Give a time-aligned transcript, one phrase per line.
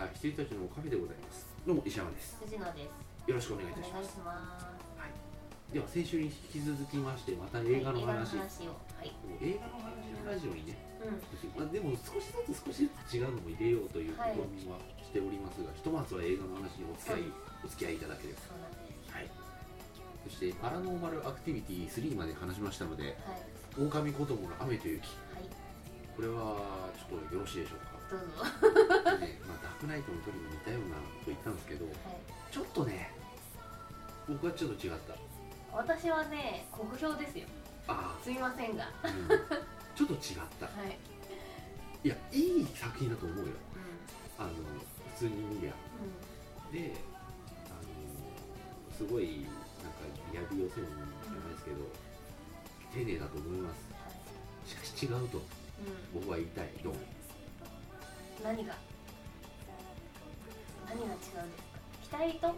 [0.00, 3.28] した羊たちのカフェでございますどうも石山です藤野です。
[3.28, 4.80] よろしくお願いいたしますお願いします。
[5.70, 8.74] では先週に引き続きましてまた映画の話、はい映画の話を。
[8.96, 9.12] はい。
[9.44, 11.14] 映画の話のラジオにね、うん。
[11.54, 17.30] まあ、でも少しずつ少しずつ違うのも入れようというはい試みはしておりますが、ひとまずは映画の話にお付き合い、
[17.62, 19.12] お付き合いいただければそうなんです。
[19.12, 19.30] はい
[20.26, 23.40] そしてパラノーマルアクティビティ3まで話しましたのではい。
[23.78, 25.46] 「狼子供の雨と雪はい。」
[26.16, 27.89] これはちょっとよろしいでしょうか？
[28.10, 28.26] どうぞ。
[28.36, 28.50] まあ、
[29.62, 31.94] ダークナイトの時に似たようなこと言ったんですけどはい。
[32.50, 33.10] ちょっとね
[34.28, 35.14] 僕はちょっと違った
[35.72, 37.46] 私はね、国評ですよ。
[37.86, 38.82] あすみませんが。
[38.84, 39.28] はあ、うん、
[39.94, 40.20] ちょっと違っ
[40.58, 40.98] た い。
[42.02, 43.54] いやいい作品だと思うよう
[44.38, 44.50] あの
[45.14, 45.74] 普通に見りゃん。
[45.74, 46.72] うん。
[46.72, 46.94] で
[47.70, 49.46] あのすごい
[49.82, 49.98] なんか
[50.34, 51.76] やり寄せるんじゃないですけど
[52.92, 54.68] 丁寧だと思いますはい。
[54.68, 55.42] しかし違うとう
[56.14, 57.19] 僕は言いたいどうもん。
[58.42, 58.74] 何が？
[60.88, 61.38] 何が違うんですか？
[62.02, 62.48] 期待と。
[62.48, 62.54] 期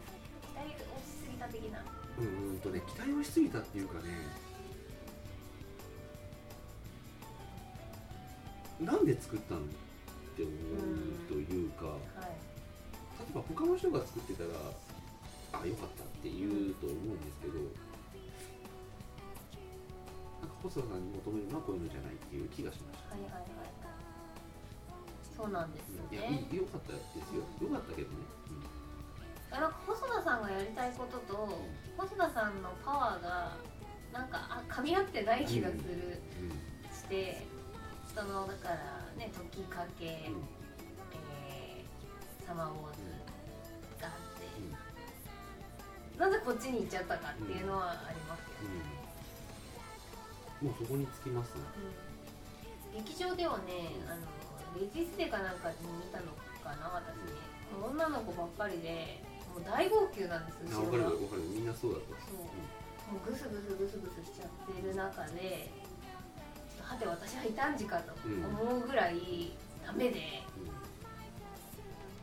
[0.55, 0.71] 待を
[1.03, 1.85] しすぎた的な？
[2.19, 4.09] うんうんとね期待をしすぎたっていうかね
[8.81, 9.65] なんで作ったのっ
[10.37, 10.55] て思う
[11.29, 11.97] というか、はい。
[13.21, 14.51] 例えば他の人が作ってたら
[15.63, 17.61] あよかったって言うと思うんですけど、な
[20.47, 23.43] んか細田さんに求めるのはこういうのじゃないっていう気がしました、はいはいはい。
[25.37, 26.47] そうなんですよいやね。
[26.51, 27.43] いいよかったですよ。
[27.69, 28.15] よかったけどね、
[29.51, 31.49] なんか細田さんがやりたいことと
[31.97, 33.57] 細田さんのパワーが
[34.13, 36.51] なんかあ噛み合ってない気がする、うん
[36.93, 37.47] して
[38.09, 38.77] 人のだから
[39.17, 40.13] ね時かけ、うん。
[41.17, 43.01] えーサマーウォーズ
[44.01, 44.45] があって、
[46.17, 46.21] うん。
[46.21, 48.47] なぜこっちに行っちゃったかっていうのはありますよ、
[50.61, 50.69] うん。
[50.69, 51.55] もうそこにつきます？
[51.57, 51.63] ね
[52.95, 53.05] うん。
[53.05, 54.21] 劇場ではねあの
[54.79, 57.17] レジステかなんかに見たのかな私
[57.73, 59.23] もう女の子ばっかりで
[59.53, 61.43] もう大号泣なんですあ分かる分かる。
[61.43, 62.49] みんなそうだとそう。
[63.13, 65.69] もうグスグスグスグスしちゃってる中で
[66.73, 69.53] ちょっとはて私は異端児かと思うぐらい
[69.85, 70.73] ダメで、うん。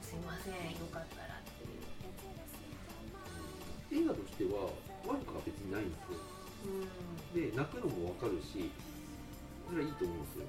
[0.02, 1.70] すいませんよかったらって
[3.94, 4.06] いう。
[4.06, 4.74] 映画としては
[5.06, 6.18] 悪くは別にないんですよ。
[6.66, 7.50] うん。
[7.52, 8.72] で泣くのも分かるし
[9.70, 10.46] それはいいと思うんですよ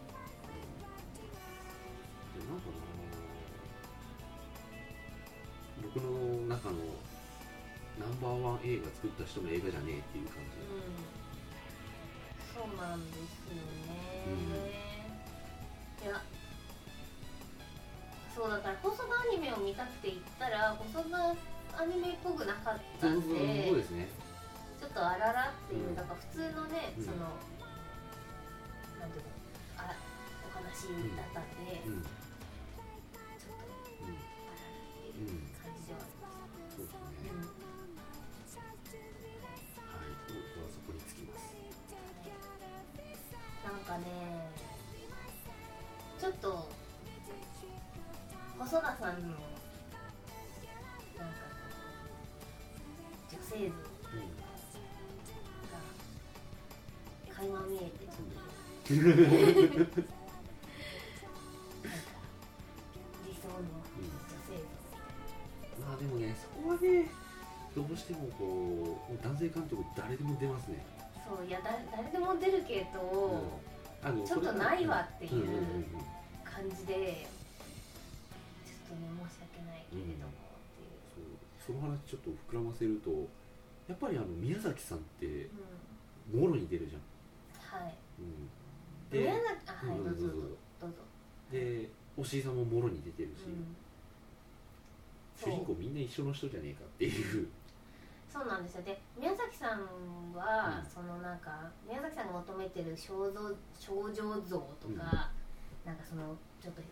[2.40, 2.80] でなんかな
[5.84, 6.80] 僕の中の
[8.00, 10.56] ナンバーワン映画作った人の映画じゃねえっていう感じ。
[12.52, 14.28] そうなんですよね、
[16.04, 16.20] いや
[18.36, 21.16] そうだから細田アニメを見たくて行ったら細田
[21.80, 24.08] アニメっぽくなかったんでそうですね。
[24.78, 25.94] ちょっとあららっていう、うん。
[25.94, 27.04] だから普通のね、うん。
[27.04, 27.16] その
[29.00, 29.30] なんていうの
[29.78, 29.96] あ
[30.44, 31.80] お話だったんで、
[35.26, 36.30] 感じではありま
[36.70, 36.94] そうです。
[36.94, 37.28] ね、
[39.76, 41.42] はい僕はそこにつきます、
[43.64, 44.04] なんかね
[46.18, 46.68] ちょっと
[48.58, 49.36] 細田さんのなん
[51.28, 51.36] か
[53.30, 53.74] 女性像
[55.70, 55.80] が
[57.34, 60.19] 垣間見えてちょっと
[66.70, 67.10] こはね
[67.74, 70.84] どうしてもこう男性監督誰でも出ますね、
[71.26, 74.08] そういやだ誰でも出るけど、うん。
[74.08, 75.40] あのちょっとないわっていううん。
[75.40, 75.84] うんうんうん
[76.50, 77.24] 感じで
[78.66, 81.78] ちょっとね申し訳ないけれどもっていう、そう。
[81.78, 83.10] その話ちょっと膨らませると
[83.86, 85.46] やっぱりあの宮崎さんって
[86.34, 86.40] うん。
[86.40, 87.02] もろに出るじゃん、
[87.82, 87.94] はい。
[88.18, 88.50] うん、
[89.16, 90.48] 宮で崎あはいうんどうぞどうぞ。
[90.80, 90.96] どうぞ。
[91.52, 93.76] で押井さんももろに出てるし、うん
[95.40, 97.48] 主人公みんな一緒の人じゃねえかっていう。
[98.28, 98.82] そうなんですよ。
[98.82, 99.80] で宮崎さん
[100.36, 100.90] は、うん。
[100.90, 103.40] そのなんか宮崎さんが求めてる肖像
[103.78, 104.98] 少女像とか、うん。
[105.00, 106.82] なんかそのちょっと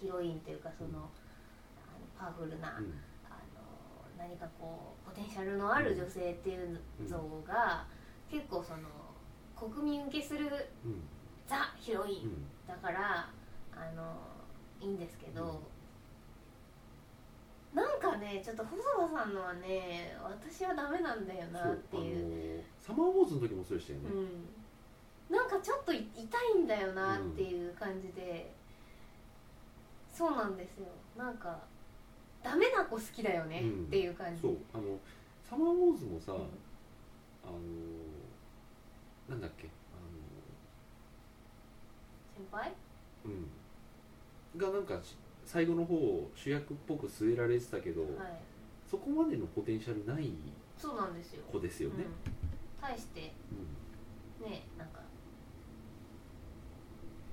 [0.00, 0.94] ヒロインというかその,、うん。
[0.96, 1.10] あの
[2.18, 2.94] パワフルな、うん。
[3.26, 3.60] あの
[4.16, 7.84] 何かこうポテンシャルのある女性っていう像が、
[8.30, 8.88] 結構その
[9.54, 10.46] 国民受けする
[10.84, 11.02] うん。
[11.46, 12.46] ザ・ヒロインうん。
[12.68, 13.28] だから
[13.74, 14.16] あの
[14.80, 15.60] いいんですけど、
[17.74, 22.16] なんかねちょっと細田さんのはね私はダメなんだよなっていう。
[22.16, 24.06] あのサマーウォーズの時もそうでしたよね、
[25.30, 28.52] うん、なんかちょっとい痛いんだよなっていう感じで、
[30.12, 30.86] そうなんですよ。
[31.16, 31.60] なんか
[32.42, 33.84] ダメな子好きだよねうん。
[33.84, 34.98] っていう感じ、そうあの
[35.48, 36.38] サマーウォーズもさ、うん。
[36.38, 36.42] あ
[37.46, 37.60] の
[39.28, 39.70] なんだっけあ
[42.36, 42.70] 先輩？
[42.70, 42.74] の
[43.26, 43.50] うん。
[44.58, 45.14] がなんかし
[45.50, 48.10] 最後の方主役っぽく据えられてたけど、はい。
[48.88, 50.30] そこまでのポテンシャルない
[50.78, 51.42] そうなんですよ。
[51.50, 52.06] 子ですよね、うん、
[52.80, 53.32] 対して
[54.40, 54.48] うん。
[54.48, 55.00] ねなんか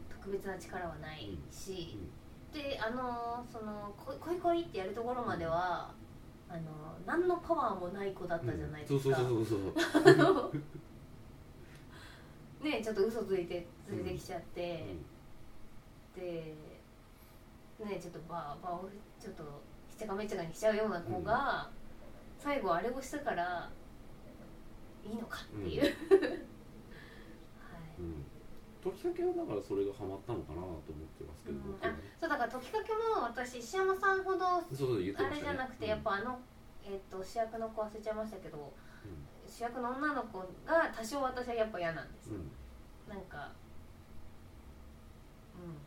[0.10, 2.00] 特別な力はないし、
[2.52, 5.92] であのそのこいこいこいってやるところまでは、
[6.50, 6.62] あの
[7.06, 9.56] 何のパワーもない子だったじゃないですか、そうそうそうそ
[10.12, 10.52] うそ
[12.64, 12.66] う。
[12.66, 14.96] ねちょっと嘘ついて連れてきちゃって、
[16.16, 16.56] で
[17.86, 18.90] ねちょっと場場を
[19.20, 19.44] ちょっと
[19.90, 21.70] ひちゃかめっちゃかにしちゃうような子が、
[22.38, 23.70] 最後あれをしたから
[25.04, 25.94] いいのかっていう、はい。
[28.00, 28.26] うん。
[28.84, 30.84] 時かけはだからそれがハマったのかなと思っ
[31.18, 31.72] てますけど、うん。
[31.74, 31.98] 僕はね。
[32.20, 36.40] そうだから時かけも私石山さんほどあれじゃなくて、やっぱあの、
[36.86, 38.74] えっと主役の子忘れちゃいましたけど
[39.48, 43.14] 主役の女の子が多少私はやっぱ嫌なんですよ、うん。
[43.14, 43.52] なんか
[45.56, 45.87] うん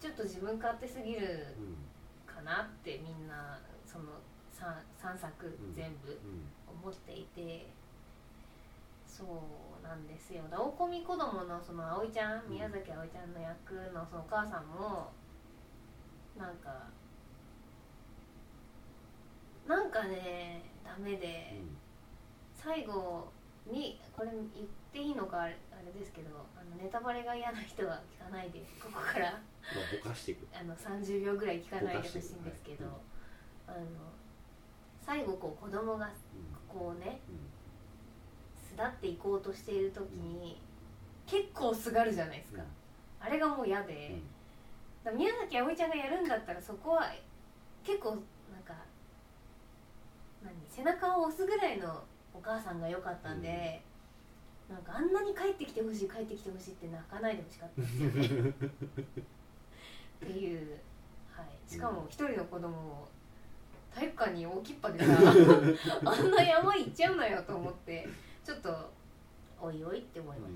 [0.00, 2.34] ちょっと自分勝手すぎるうん。
[2.34, 4.04] かなってみんなその
[4.52, 6.48] 3, 三作ん全部うん。
[6.82, 7.66] 思っていて、
[9.06, 10.42] そうなんですよ。
[10.50, 12.50] だおこみ子供のその葵ちゃんうん。
[12.52, 15.10] 宮崎葵ちゃんの役のそのお母さんも
[16.38, 16.86] なんか
[19.68, 21.60] なんかねダメで、
[22.54, 23.30] 最後
[23.70, 25.56] にこれ言っていいのかあれ
[25.92, 29.32] ですけどあのネタバレが嫌な人は聞かないでここから。
[29.32, 29.40] まあ
[30.02, 30.46] ぼかしていく。
[30.52, 32.94] あの30秒ぐらい聞かないでほしいんですけど、はい
[33.68, 33.78] あの
[35.04, 36.12] 最後こう子供がうん。
[36.68, 37.36] こうねうん。
[38.68, 40.60] 巣立っていこうとしている時に、
[41.26, 42.62] 結構すがるじゃないですか、
[43.20, 44.20] あれがもう嫌で、
[45.04, 47.12] だから宮崎あおいちゃんがやるんだったらそこは
[47.82, 48.18] 結構なん
[48.64, 48.74] か
[50.44, 52.02] 何背中を押すぐらいの
[52.32, 53.82] お母さんが良かったんで、
[54.68, 58.52] なんかあんなに帰ってきてほしい帰ってきてほしいって泣かないでほしかったんですよね
[60.24, 60.78] っていう、
[61.32, 63.08] はい、しかも一人の子供を
[63.94, 65.04] 体育館に置きっぱでさ
[66.04, 68.08] あんな山行っちゃうなよと思って
[68.44, 68.70] ちょっと
[69.60, 70.54] おいおいって思いまし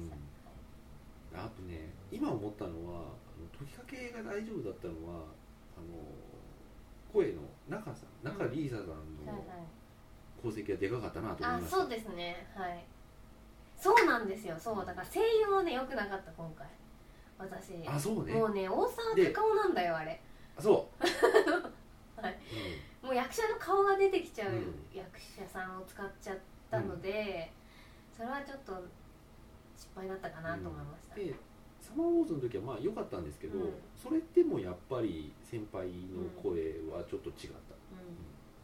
[1.33, 3.03] た、あとね今思ったのはあ
[3.39, 5.25] の時かけが大丈夫だったのは
[5.77, 5.99] あの
[7.13, 9.85] 声の中さん中里依紗さんはいのはいはい。
[10.45, 11.77] 功績がでかかったなと思いあました。
[11.79, 12.47] そうですね。
[12.55, 12.85] はい。
[13.79, 14.55] そうなんですよ。
[14.59, 14.85] そう。
[14.85, 16.67] だから声優もね良くなかった今回
[17.45, 17.87] 私。
[17.87, 18.33] あそうね。
[18.33, 20.21] もうね大沢でたかおなんだよあれ。
[20.57, 21.03] あそう、
[22.21, 22.39] はい。
[23.03, 23.09] うん。
[23.09, 24.75] もう役者の顔が出てきちゃううん。
[24.93, 26.39] 役者さんを使っちゃっ
[26.71, 27.53] たので、
[28.17, 28.73] それはちょっと
[29.77, 31.35] 失敗だったかなと思いました、で
[31.81, 33.75] サマーウォーズの時はまあ良かったんですけど、うん。
[33.95, 38.15] それでもやっぱり先輩の声はちょっと違った、うん。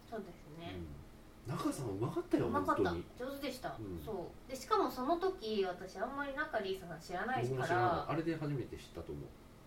[0.08, 1.00] そうですね、うん
[1.46, 2.82] 中さんうまかったようまかった。
[2.82, 4.00] 上手でした、うん。
[4.04, 4.50] そう。
[4.50, 8.06] でしかもその時私あんまり中里依紗さん知らないから。
[8.08, 9.20] あれで初めて知ったと思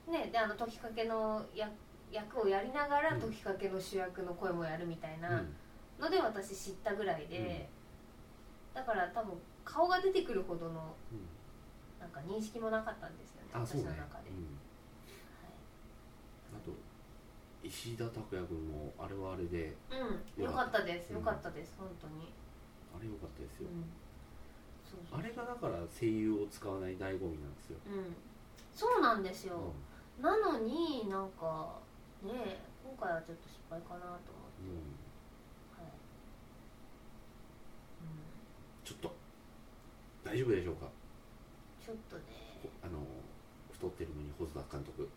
[0.07, 0.11] う。
[0.11, 1.71] ねであの時かけの役
[2.11, 3.21] 役をやりながらうん。
[3.21, 5.55] 時かけの主役の声もやるみたいなうん。
[5.99, 7.69] ので私知ったぐらいで、
[8.73, 11.27] だから多分顔が出てくるほどのうん。
[11.99, 14.59] なんか認識もなかったんですよね私の中で、うん
[16.53, 16.71] あと
[17.63, 19.73] 石田拓也君もあれはあれで。
[19.89, 20.01] はい、
[20.37, 20.83] うんよかった。
[20.83, 21.11] です。
[21.11, 21.15] うん。
[21.19, 22.33] よかったです、本当に、
[22.93, 23.87] あれ良かったですよ、うん、
[24.83, 25.19] そうそう。
[25.19, 28.15] あれがだから声優を使わない醍醐味なんですよ、うん。
[28.75, 29.71] そうなんですよ、
[30.19, 31.79] うなのになんか
[32.21, 34.75] ね今回はちょっと失敗かなと思って、んうん。
[35.79, 35.95] はい。
[38.03, 39.15] うん、ちょっと
[40.23, 40.91] 大丈夫でしょうか？
[41.79, 42.23] ちょっとね。
[42.81, 42.99] あの
[43.71, 45.09] 太ってるのに細田監督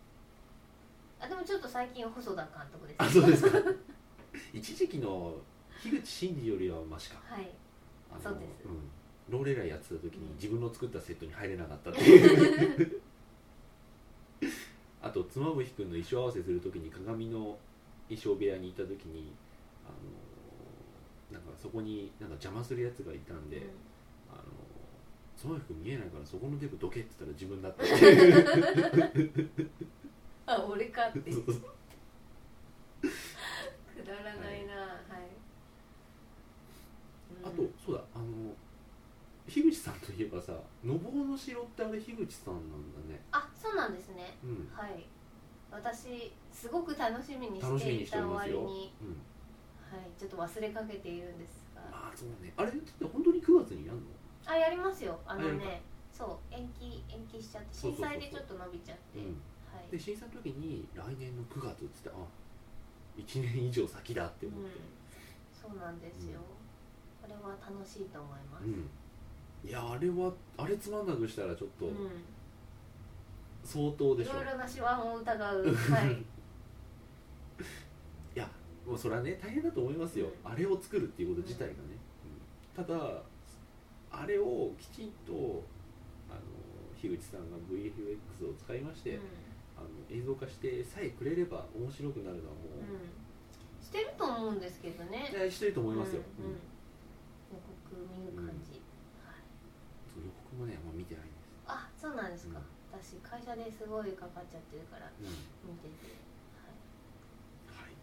[1.19, 2.95] あでもちょっと最近細田監督です。
[2.99, 3.57] あそうですか。
[4.53, 5.35] 一時期の
[5.81, 7.19] 樋口真嗣よりはマシか。
[7.23, 7.49] はい。
[8.11, 8.67] あのそうです。
[8.67, 8.77] ん、
[9.29, 10.35] ローレライやってた時にうん。
[10.35, 13.01] 自分の作ったセットに入れなかったっていう。
[15.01, 17.57] あと妻夫木君の衣装合わせする時に鏡の
[18.09, 19.33] 衣装部屋に行った時に
[19.85, 19.89] あ
[21.33, 23.63] のなんかそこになんか邪魔するやつがいたんで、うん。
[24.31, 24.43] あの
[25.35, 29.69] 妻夫木君見えないからそこのテープどけって言ったら自分だったっていう
[30.47, 31.19] あ俺かって。
[31.19, 31.35] く
[34.05, 34.73] だらないな。
[34.75, 35.27] はい、
[37.43, 37.57] あうん。
[37.57, 38.01] とそうだ。
[38.15, 38.25] あの
[39.47, 43.21] 樋口さんといえばさ「のぼうの城」ってあれ樋口さんなんだね。
[43.31, 44.37] あそうなんですね。
[44.43, 44.69] うん。
[44.73, 45.05] はい。
[45.69, 49.07] 私すごく楽しみに楽しみにしていたしておりますよ、割にうん、
[49.99, 50.09] はい。
[50.17, 51.81] ちょっと忘れかけているんですが。
[51.91, 52.53] ああそうね。
[52.55, 54.05] あれって本当に9月にやるの？
[54.45, 55.19] あやりますよ。
[55.25, 55.81] あのあやるね
[56.13, 56.53] そう。
[56.53, 58.19] 延期延期しちゃって震そうそうそうそう。
[58.19, 59.19] 災でちょっと伸びちゃって。
[59.19, 59.41] うん
[59.77, 59.91] はい。
[59.91, 62.13] で審査の時に来年の9月っつってあ
[63.17, 64.77] 1年以上先だってうん思って、
[65.53, 66.39] そうなんですよ、
[67.21, 68.65] これは楽しいと思います。
[68.65, 68.89] うん。
[69.67, 71.93] いやあれはあれつまんなくしたらちょっとうん。
[73.63, 75.75] 相当でしょ、いろいろな手腕を疑う。
[75.75, 76.23] はい。
[78.87, 80.51] もうそれはね大変だと思いますよ、うん。
[80.51, 81.75] あれを作るっていうこと自体がね、
[82.77, 82.85] うん。
[82.85, 83.21] ただ
[84.09, 85.61] あれをきちんと
[86.29, 86.39] あの
[86.95, 89.21] 樋口さんが VFX を使いまして、うん
[89.77, 93.13] あの映像化してさえくれれば面白くなるのはもう、うん。
[93.79, 95.29] してると思うんですけどね。
[95.31, 96.51] いやしてると思いますよ、うんうん。
[96.51, 96.57] うん。
[96.57, 98.81] 予告見る感じ、
[99.23, 99.39] はい。
[100.11, 102.99] そう予告もねあんま見てないんです、あそうなんですか、うん。
[102.99, 105.29] 私会社ですごいかかっちゃってるからうん。
[105.69, 106.17] 見てて。
[107.69, 107.93] はい、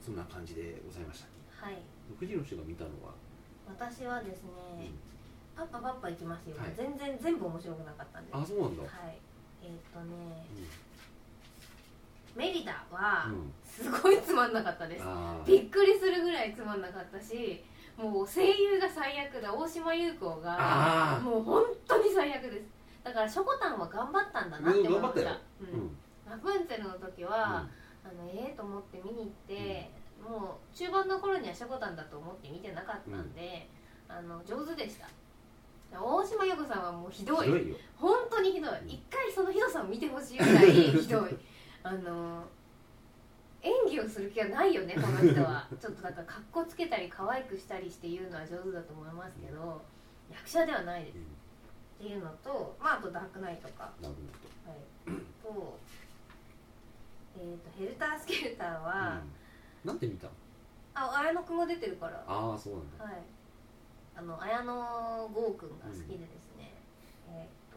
[0.00, 1.28] そんな感じでございました。
[1.52, 1.82] はい、はい、
[2.16, 3.12] 藤野氏が見たのは、
[3.66, 4.94] 私はですね、
[5.56, 6.72] パッパパッパいきますよ、はい。
[6.76, 9.18] 全然全部面白くなかったんであそうなんだ、はい
[9.66, 10.46] えーっ、とね
[12.34, 15.46] うメリダはんうん、すごいつまんなかったです、あー。
[15.46, 17.64] びっくりするぐらいつまんなかったし
[17.96, 22.66] もう声優が最悪だ大島優子がもう本当に最悪です。
[23.02, 25.20] だからしょこたんは頑張ったんだなって思った。
[25.20, 25.28] よ。
[25.60, 25.80] うん。
[25.80, 25.96] うん。
[26.28, 27.66] ラプンツェルの時は、
[28.04, 33.68] あのええと思って見に行って、もう中盤の頃にはしょこたんだと思って見てなかったんで、
[34.08, 35.08] あの上手でした
[35.92, 37.46] 大島優子さんはもうひどい。
[37.46, 37.76] ひどいよ。
[37.96, 38.70] 本当にひどい。
[38.86, 41.36] 一回そのひどさを見てほしいぐらいひどい。
[41.82, 42.44] あの
[43.62, 45.66] 演技をする気はないよねこの人は。
[45.80, 49.80] ちょっとだから格好つけたり可愛くしたりして言うのは上手だと思いますけど
[50.30, 51.16] 役者ではないです。
[51.16, 51.22] うん。
[51.22, 51.26] っ
[51.98, 53.90] ていうのとまああとダークナイトか。
[54.02, 54.14] なる
[54.66, 55.20] はい。
[55.42, 55.78] と
[57.38, 59.20] えー、とヘルタースケルターは、
[59.84, 60.32] うん、なんで見たの？
[60.94, 62.24] あ綾野くんが出てるから。
[62.26, 63.04] ああそうなんだ。
[63.04, 63.14] はい
[64.16, 66.72] あの綾野剛くんが好きでですね、
[67.28, 67.76] えーっと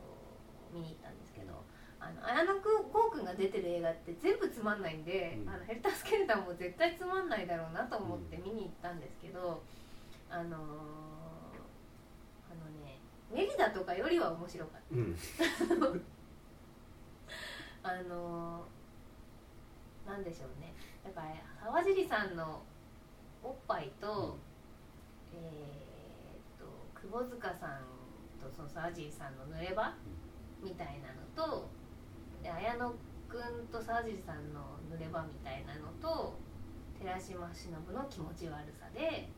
[0.73, 1.63] 見に行ったんですけど
[1.99, 5.49] あの綾野剛くんが出てる映画って全部つまんないんで、うん。
[5.49, 9.61] あのヘルタースケルターも絶対つまんないだろうなと思って見に行ったんですけど、
[10.29, 10.51] あのーあ
[12.55, 12.99] のね
[13.33, 15.15] メリダとかよりは面白かっうん。
[17.83, 20.73] た あのーなんでしょうね。
[21.03, 21.27] だから
[21.63, 22.61] 沢尻さんの
[23.43, 24.37] おっぱいと、
[25.33, 25.41] えーっ
[25.85, 25.88] と
[27.07, 27.85] 窪塚さん
[28.39, 29.93] とその沢尻さんの濡れ場
[30.63, 31.69] みたいなのと
[32.43, 32.93] で綾野
[33.27, 36.35] くんと沢尻さんの濡れ場みたいなのと
[36.99, 39.29] 寺島しのぶの気持ち悪さで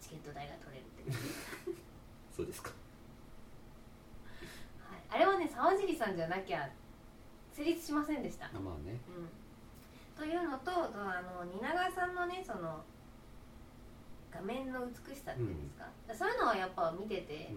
[0.00, 1.76] チケット代が取れるっていう、
[2.34, 2.70] そうですか。
[4.80, 6.68] はい、あれはね沢尻さんじゃなきゃ
[7.52, 8.98] 成立しませんでした、あまあね。
[9.08, 9.28] うん、
[10.16, 12.82] というのとあの蜷川さんのねその
[14.32, 17.50] 画面の美しさっていうんですか、そういうのはやっぱ見てて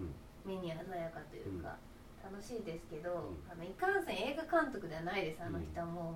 [0.45, 0.55] うん。
[0.55, 1.77] 目に鮮やかというか、
[2.23, 3.13] 楽しいですけど、ん。
[3.49, 6.15] あのいかんせん映画監督ではないですあの人はうも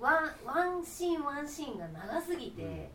[0.00, 2.90] う、ワンワンシーンワンシーンが長すぎて、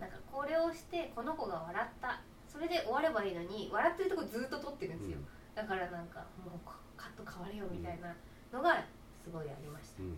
[0.00, 2.20] なんかこれをしてこの子が笑った。
[2.56, 5.18] それで終わればいいのに笑ってるとこずっと撮ってるんですよ、
[5.54, 6.60] だからなんかもう
[6.96, 8.08] カット変われよみたいな
[8.50, 8.82] のが
[9.22, 10.08] すごいありました、うん。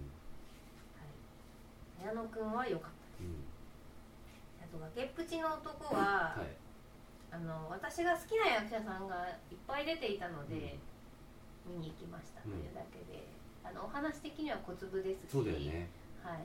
[0.95, 3.43] はい、綾野くんは良かったうん。
[3.43, 3.48] あ
[4.71, 6.47] と崖っぷちの男は、はい。
[7.31, 10.79] あの私が好きな役者さんがいっぱい出ていたので、
[11.67, 13.29] 見に行きましたというだけで、
[13.65, 15.91] あのお話的には小粒ですしそうだよね。
[16.25, 16.41] はい、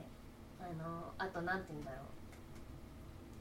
[0.60, 2.04] あのあとなんて言うんだろう。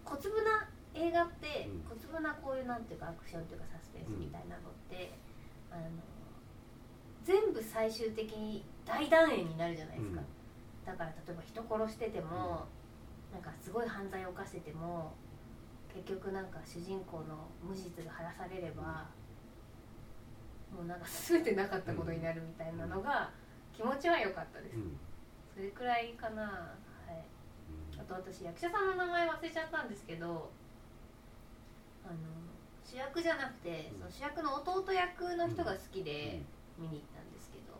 [0.06, 1.84] 小粒な映画って、うん。
[1.84, 5.12] 小粒なこういうなんていうかアクションというかサスペンスみたいなのって、
[5.72, 5.84] あの
[7.24, 10.22] 全部最終的に大団円になるじゃないですか、
[10.86, 12.68] だから例えば人殺してても、
[13.34, 15.12] なんかすごい犯罪を犯してても
[15.94, 19.10] 結局なんか主人公の無実が晴らされれば、
[20.74, 23.30] もうなんか全てなかったことになるみたいなのが
[23.76, 24.98] 気持ちは良かったです、うん。
[25.54, 26.42] それくらいかな。
[26.42, 26.50] は
[27.10, 27.26] い。
[27.94, 28.02] うん。
[28.02, 30.50] あと私役者さんの名前忘れちゃったんですけど
[32.06, 32.18] あの
[32.86, 34.00] 主役じゃなくて、うん。
[34.00, 36.42] その主役の弟役の人が好きで
[36.78, 37.78] 見に行ったんですけど、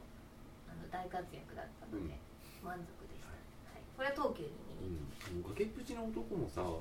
[0.70, 2.18] あの大活躍だったので、
[2.62, 4.50] 満足でした、はい、これは東急に
[4.84, 6.78] うん、崖っぷちの男もさあの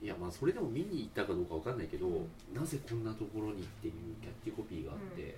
[0.00, 2.28] いやまあそれでも見に行ったかどうかわかんないけど、うん。
[2.54, 5.36] なぜこんなところにっていうキャッチコピーがあって、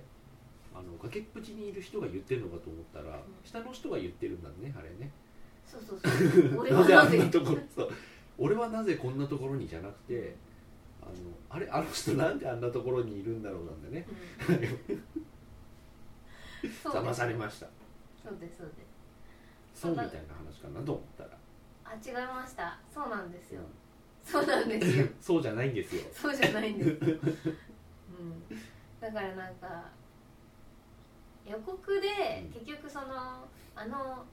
[0.73, 3.21] あの崖っぷちにいる人が言ってるのかと思ったら、ん。
[3.43, 5.11] 下の人が言ってるんだねあれね。
[5.65, 6.59] そうそうそう。
[6.59, 7.89] 俺は なぜところそう。
[8.37, 10.35] 俺はなぜこんなところにじゃなくて
[11.01, 11.11] あの
[11.49, 14.07] あれあの人なんであんなところにいるんだろうなんでね。
[14.49, 15.03] うん。
[16.91, 17.67] 騙されました。
[18.23, 18.86] そうですそうです
[19.77, 21.29] そうみたいな話かなと思ったら、
[21.85, 22.79] あ違いました。
[22.91, 23.61] そうなんですよ。
[24.23, 25.05] そうなんですよ。
[25.21, 26.01] そうじゃないんですよ。
[26.11, 28.43] そうじゃないんです、 うん、
[28.99, 29.89] だからなんか
[31.45, 32.07] 予告で
[32.47, 32.51] うん。
[32.53, 34.25] 結局そのあの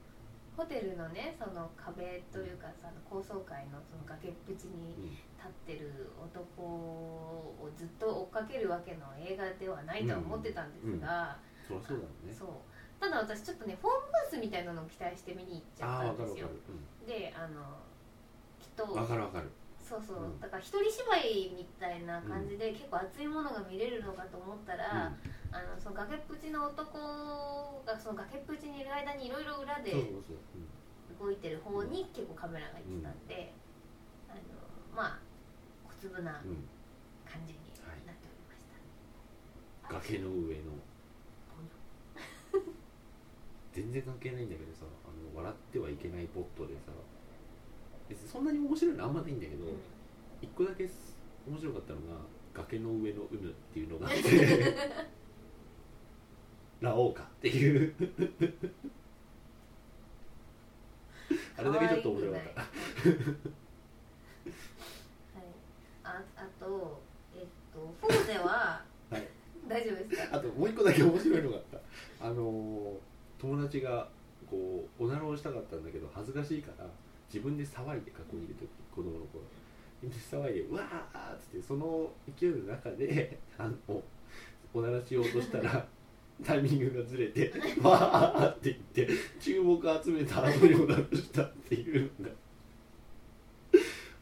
[0.57, 5.09] ホテルのねその壁というかさ高層階のその崖っぷちにうん。
[5.45, 11.37] 立ってる男をずっと追っかけるわけの映画ではないとは思ってたんですが、
[11.67, 12.33] そりゃそうだろうね。
[12.33, 12.49] そう
[12.99, 16.47] ただ私ちょっとねフォームブースみたいなのを期待して見に行っちゃったんですよ。
[16.47, 17.61] 分かる分かる、であの
[18.59, 19.51] きっとかる分かる。
[19.85, 20.39] そうそう、うん。
[20.39, 25.13] だから一人芝居みたいな感じで、結構熱いものが見れるのかと思ったら、
[25.51, 26.97] あのその崖っぷちの男
[27.85, 29.93] がその崖っぷちにいる間にいろいろ裏で
[31.21, 33.53] 動いてる方に結構カメラが行ってたんで、
[34.27, 34.39] あの
[34.95, 35.19] まあ
[36.01, 36.65] 小粒なうん、
[37.29, 37.59] 感じに
[38.07, 38.65] なっておりまし
[39.85, 40.73] た、崖の上の
[43.75, 46.93] 全然関係ないんだけどさあの笑ってはいけないポットでさ
[48.07, 49.71] 別にそんなに面白いのあんまないんだけど、うん。
[50.41, 52.21] 一個だけす面白かったのが
[52.53, 54.75] 崖の上のうぬっていうのがあって
[56.79, 57.93] ラオウかっていう。
[61.57, 62.61] あれだけちょっと面白かった。
[62.61, 62.69] はい、
[66.03, 67.01] ああと
[67.35, 69.27] えっとフォーゼははい。
[69.67, 70.37] 大丈夫ですか？
[70.37, 71.63] あともう一個だけ面白いのがあっ
[72.19, 72.27] た。
[72.27, 73.14] あのー
[73.45, 74.07] 友達が
[74.49, 76.85] こうおならをしたかったんだけど恥ずかしいから
[77.31, 79.43] 自分で騒いで学校にいる時子供の頃
[80.01, 84.03] で騒いで「うわー!」っつってその勢いの中で あの
[84.73, 85.87] おならしようとしたら
[86.43, 87.51] タイミングがずれて
[87.83, 92.35] 「わー!」って言って注目を集めた後におならしたっていうのが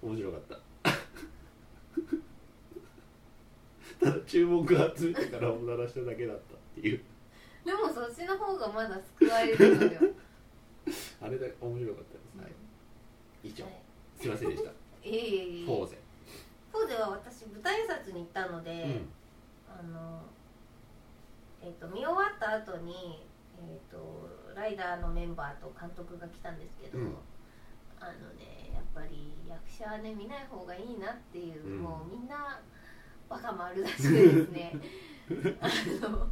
[0.02, 0.60] 面白かった
[4.06, 7.02] ただ注目を集めてからおならしただけだったっていう
[7.66, 10.14] でもそっちの方がまだ救われるのよ、
[11.22, 12.52] あれだけ面白かったです、はい、
[13.50, 13.64] 以上。
[13.66, 13.84] はい
[14.24, 14.70] すいませんでした。
[14.70, 14.74] い。
[15.04, 15.66] えいえいえ。
[15.66, 15.98] フォーゼ。
[16.72, 19.10] フォーゼは私舞台挨拶に行ったので、うん。
[19.68, 20.22] あの
[21.62, 23.26] えっと見終わった後に、
[23.60, 27.16] えっとライダーのメンバーと監督が来たんですけど、うん。
[28.00, 31.78] あのねやっぱり役者はね見ない方がいいなっていう、うん。
[31.80, 32.62] もうみんな
[33.28, 34.74] バカもあるらしくてですね。
[35.60, 35.68] あ
[36.08, 36.30] の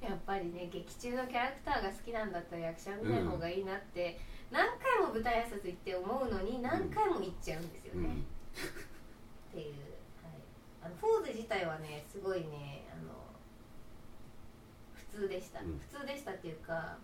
[0.00, 4.18] やっぱりね劇中のキャラクターが好きなんだったら役者は見ない方がいいなって、
[4.50, 8.08] 何回も舞台挨拶行って思うのに何回も行っちゃうんですよね。
[8.08, 8.12] うん。
[8.12, 8.22] っ
[9.52, 9.74] ていう、
[10.22, 10.32] はい、
[10.82, 13.12] あのフォーゼ自体はねすごいねあの
[14.94, 15.78] 普通でした、うん。
[15.78, 16.96] 普通でしたっていうか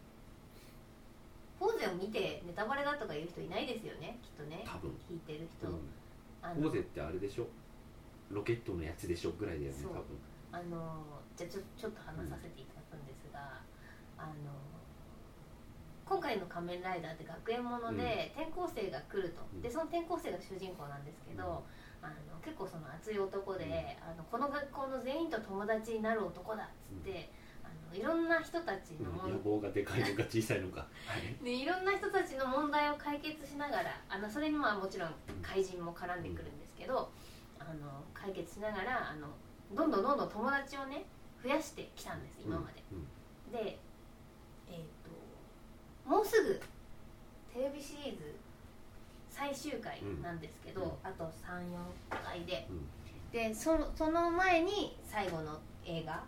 [1.58, 4.62] フォーゼを見てネタバレだとか言う人いないですよねきっとね。
[4.64, 4.90] 多分。
[5.10, 6.62] 聞いてる人、うん。
[6.62, 7.46] フォーゼってあれでしょ？
[8.30, 10.04] ロケットのやつでしょぐらいだよね多分
[10.54, 11.02] あの
[11.34, 13.58] じゃあちょちょっと話させていただくんですが、
[14.16, 14.54] あの
[16.06, 19.60] 今回の「仮面ライダー」って学園もので転校生が来ると、うん。
[19.60, 21.66] でその転校生が主人公なんですけど、
[22.00, 27.32] あの結構その熱い男で、あのこの学校の全員と友達になる男だっつって、
[27.64, 30.86] あのいろんな人たちの野望がでかいのか 小さいのか。
[31.10, 31.34] はい。
[31.42, 35.14] でいろんな人たちの問題を解決しながらあのそれにまあもちろん。
[35.42, 37.10] 怪人も絡んでくるんですけど、
[37.58, 39.26] あの解決しながらあの
[39.72, 41.04] どんどんどんどん友達をね
[41.42, 43.52] 増やしてきたんです今まで、うん。
[43.52, 43.78] で
[44.70, 44.80] えっ、
[46.04, 46.60] ともうすぐ
[47.52, 48.34] テレビシリーズ
[49.30, 50.88] 最終回なんですけど、うん。
[51.02, 52.66] あと34回で。
[52.70, 52.86] うん。
[53.34, 56.22] でそのその前に最後の映画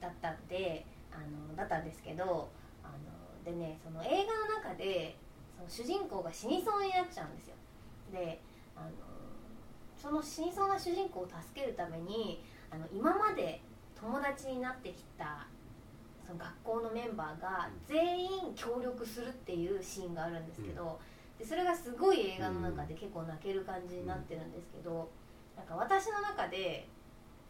[0.00, 2.48] だったんであのだったんですけど
[2.82, 5.16] あのでねその映画の中で
[5.54, 7.54] その主人公が死にそうになっちゃうんですよ。
[8.10, 8.40] で
[8.74, 8.90] あの
[10.00, 13.60] その死にそうな主人公を助けるためにあの今まで
[13.98, 15.46] 友達になってきた
[16.26, 20.98] その学校のメンバーが全員協力するっていうシーンがあるんですけど、
[21.38, 25.10] でそれがすごい映画の中で結構泣ける感じになってるんですけど、
[25.56, 26.86] なんか私の中で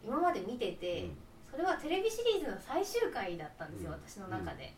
[0.03, 1.17] 今まで見てて、うん。
[1.51, 3.99] それはテレビシリーズの最終回だったんですよ、うん。
[4.07, 4.73] 私の中で、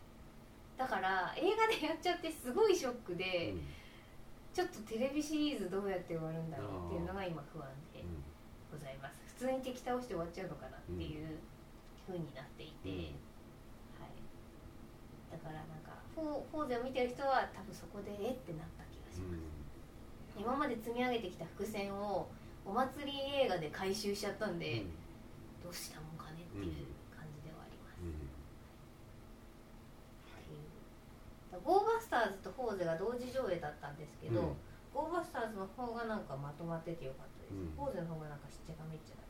[0.76, 3.62] だから映画でやっちゃってすごいショックで、うん。
[4.52, 8.04] ちょっとテレビシリーズどうやって終わるんだろうっていうのが今不安で
[8.70, 9.16] ございます。
[9.23, 11.36] 普通に敵倒して終わっちゃうのかなっていう
[12.08, 12.96] 風になっていて、うん。
[14.00, 14.16] はい、
[15.28, 19.44] だからなんかフォーゼを見てる人は多分そこでえってなった気がします、
[20.40, 22.26] 今まで積み上げてきた伏線を
[22.64, 23.12] お祭り
[23.44, 24.88] 映画で回収しちゃったんで、
[25.60, 28.16] どうしたもんかねっていう感じではあります、うん。
[28.16, 28.16] っ
[31.52, 31.60] てい。
[31.60, 34.56] ゴーバスターズとフォーゼが同時上映だったんですけど、うん。
[34.94, 37.74] ゴーバスターズの方がなんかまとまっててよかったです、うん。
[37.76, 39.23] フォーゼの方がなんかしっちゃかめっちゃ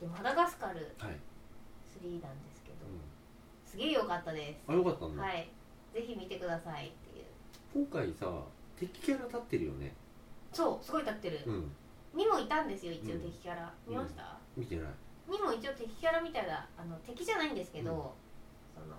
[0.00, 1.18] でマダガスカルはい。
[2.00, 3.00] 3なんですけど、うん。
[3.66, 4.62] すげえ良かったです。
[4.68, 5.22] あよかったんだ。
[5.22, 5.50] はい。
[5.92, 7.24] ぜひ見てくださいっていう。
[7.74, 8.30] 今回さ
[8.78, 9.92] 敵キャラ立ってるよね。
[10.52, 11.70] そうすごい立ってる、うん。
[12.14, 13.20] にもいたんですよ一応うん。
[13.20, 13.92] 敵キャラ、うん。
[13.92, 14.86] 見ました、見てない。
[15.30, 18.84] にも一応敵キャラみたいなあの敵じゃないんですけど、うん。
[18.84, 18.94] その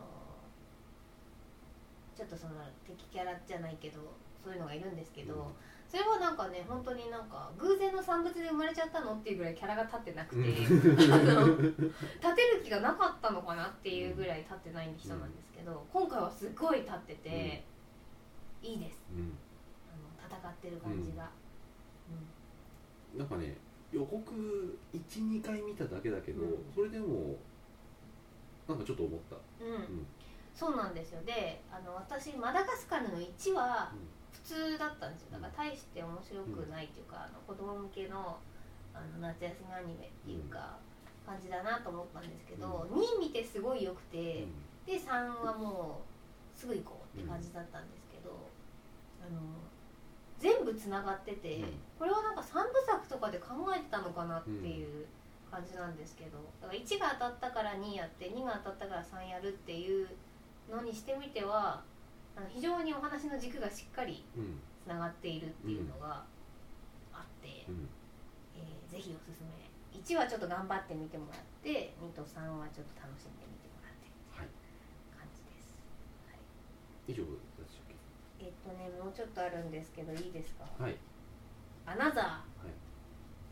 [2.15, 4.01] ちょっとその敵キャラじゃないけど
[4.43, 5.51] そういうのがいるんですけど、
[5.89, 17.65] それはなんかね本当になんか偶然の産物で生まれちゃったのっていうぐらいキャラが立ってなくて、立てる気がなかったのかなっていうぐらい立ってない人なんですけど、今回はすごい立ってて、
[18.61, 19.01] いいです。
[19.11, 19.33] うん。
[19.89, 21.27] あの戦ってる感じが、
[23.17, 23.57] なんかね
[23.91, 26.49] 予告12回見ただけだけど、うん。
[26.75, 27.35] それでも
[28.67, 29.37] なんかちょっと思った。
[29.65, 29.71] うん。
[29.73, 29.81] うん。
[29.81, 30.07] ん
[30.53, 31.23] そうなんですよ。
[31.23, 33.91] であの私マダガスカルの1は
[34.43, 35.39] 普通だったんですよ。
[35.39, 38.37] だから大して面白くないっていうか、あの子供向けの
[38.93, 40.77] あの夏休みアニメっていうか、
[41.25, 44.47] 感じだなと思ったんですけど、2見てすごい良くて、
[44.85, 46.01] で3はも
[46.55, 48.33] うすぐ行こうって感じだったんですけど、
[49.21, 49.39] あの
[50.39, 51.65] 全部つながってて、うん。
[51.99, 55.05] これはなんか3部作とかで考えてたのかなっていう
[55.51, 60.07] 感じなんですけどだから1が当たったから2やって2が当たったから3やるっていう
[60.71, 61.81] のにしてみては
[62.35, 64.43] あの非常にお話の軸がしっかりうん。
[64.43, 66.23] うんつながっているっていうのが
[67.13, 67.87] あって、うん。
[68.55, 69.69] えーぜひおすすめ。
[69.99, 74.07] 1はちょっと頑張って見てもらって2と3はちょっと楽しんでみてもらって。
[74.33, 74.47] はい。
[75.13, 75.75] 感じです、
[76.25, 77.97] はい、以上でしたっ
[78.39, 80.65] えっとねもうちょっとあるんですけどいいですか？
[80.77, 80.95] けはい。
[81.85, 82.69] アナザはい。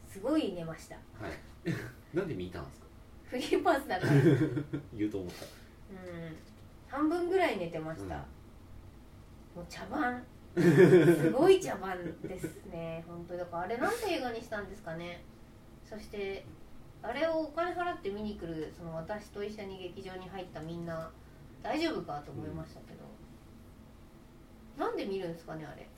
[0.10, 0.96] ーすごい寝ました。
[0.96, 1.34] はい。
[2.18, 2.88] なんで見たんですか？
[3.30, 4.13] フリーパスだから。
[4.13, 5.46] う ん言うと思った。
[6.88, 8.22] 半分ぐらい寝てました、うん
[9.58, 10.24] もう茶番。
[10.56, 13.04] すごい茶番ですね。
[13.10, 13.39] 本当に。
[13.39, 15.24] だからあれなんて映画にしたんですかね。
[15.84, 16.46] そして
[17.02, 21.12] あれをお金払って見に来るその私と一緒に劇場に入ったみんな
[21.63, 23.00] 大丈夫かと思いましたけど、
[24.78, 25.89] なんで見るんですかねあれ。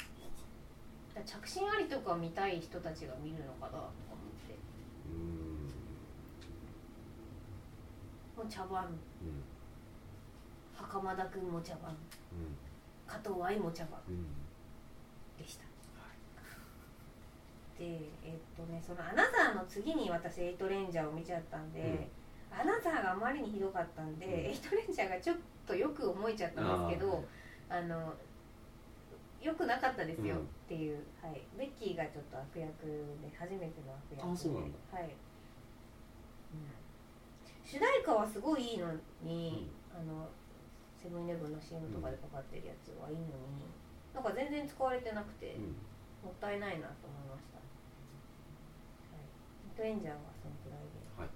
[1.26, 3.82] 着信ありとか見たい人たちが見るのかなとか
[4.14, 4.56] 思って。
[8.38, 8.86] もう茶番。
[8.86, 9.44] うん。
[10.74, 11.92] 袴田君も茶番。
[11.92, 12.69] うん
[13.10, 14.26] 加藤愛も茶番うん。
[15.38, 15.70] でした。
[17.80, 17.86] で
[18.26, 22.10] えっとねその「アナザー」の次に私「エイトレンジャー」を見ちゃったんで、
[22.52, 24.34] アナザーがあまりにひどかったんで、うん。
[24.34, 27.24] エイトレンジャーがちょっとよく思えちゃったんですけど
[27.70, 28.14] あの
[29.42, 30.42] よくなかったですよ、うん。
[30.42, 32.86] っていう、はい、ベッキーがちょっと悪役
[33.22, 34.34] で初めての悪役で。
[34.34, 34.78] あそうなんだ。
[34.92, 35.12] はい、うん、
[37.64, 38.92] 主題歌はすごいいいの
[39.24, 40.28] に、あの
[41.02, 43.64] セブンイレブンの CM とかでかかってるやつはいいのに、
[44.14, 45.76] なんか全然使われてなくて、うん。
[46.24, 47.64] もったいないなと思いました、は
[49.16, 51.00] い、トレンジャーはそのくらいで。
[51.16, 51.30] はい。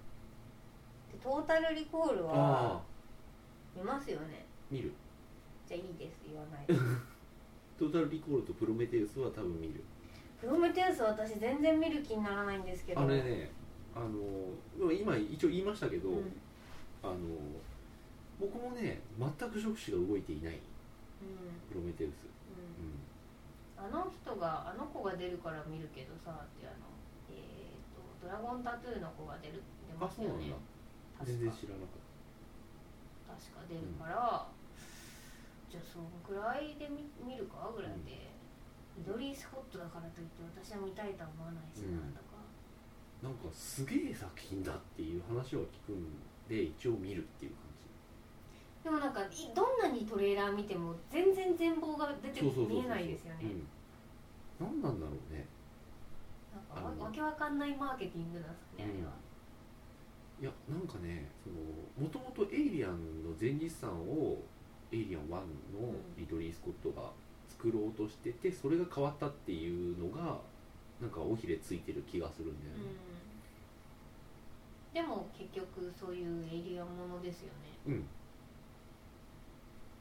[1.11, 2.81] でトータルリコールあはあ
[3.75, 4.45] 見ますよね。
[4.69, 4.91] 見る。
[5.67, 6.19] じゃあいいです。
[6.27, 6.75] 言わないで。
[7.79, 9.83] トータルリコールとプロメテウスは多分見る。
[10.39, 13.01] プロメテウス私全然見る気にならないんですけど。
[13.01, 13.51] あれね
[13.95, 16.33] あの今一応言いましたけど、うん、うん。
[17.01, 17.15] あの
[18.39, 20.59] 僕もね全く触手が動いていない。
[21.69, 22.87] プロメテウス、うん。
[22.87, 23.03] うん
[23.83, 26.87] あの人があの子が出るから見るけどさってあの
[27.27, 29.59] えっ、とドラゴンタトゥーの子が出る
[29.91, 30.55] 出あますよね。
[31.23, 32.03] 全然か知らなかっ
[33.35, 34.47] 確か出るから、
[35.67, 38.31] じゃあそんくらいで見見るかぐらいで、
[38.95, 42.39] ミドリー・スコットだからといって私は見たいとは思わないしなうんとか、
[43.19, 46.07] たなんかすげえ作品だっていう話は聞くん
[46.47, 47.62] で一応見るっていう感
[48.83, 53.47] でもなんかいどんなにトレーラー見ても全然全貌が出て見えないですよね。
[54.59, 55.45] うん、何なんだろうね。
[56.75, 59.11] なんかわわけわかんないマーケティングなんですかね、あれは、
[60.41, 64.37] いやなんかねそのもともとエイリアンの前日産を
[64.91, 65.39] エイリアン1の
[66.17, 67.09] リドリー・スコットが
[67.47, 70.37] 作ろうとしててそれが変わったっていうのが
[71.01, 72.83] なんか尾ひれついてる気がするんだよね、
[74.95, 77.53] うん、でも結局そういうエイリアンものですよね。
[77.87, 78.05] うん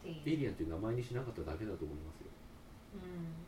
[0.02, 2.34] っていうエイリアンっていう名前にしなかっただけだと思いますよ。
[2.98, 3.38] うん。